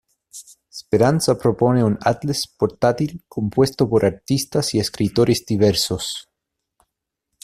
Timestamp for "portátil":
2.47-3.23